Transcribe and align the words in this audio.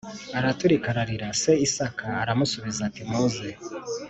araturika 0.37 0.87
ararira 0.93 1.27
Se 1.41 1.51
Isaka 1.65 2.07
aramusubiza 2.23 2.79
ati 2.87 3.01
muze 3.09 3.49